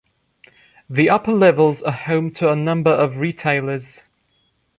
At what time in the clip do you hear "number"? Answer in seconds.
2.55-2.89